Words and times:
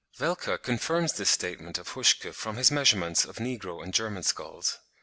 Welcker 0.19 0.57
confirms 0.59 1.13
this 1.13 1.29
statement 1.29 1.77
of 1.77 1.89
Huschke 1.89 2.33
from 2.33 2.55
his 2.57 2.71
measurements 2.71 3.23
of 3.23 3.35
negro 3.35 3.83
and 3.83 3.93
German 3.93 4.23
skulls." 4.23 4.79